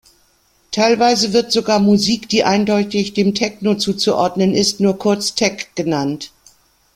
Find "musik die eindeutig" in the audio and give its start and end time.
1.79-3.13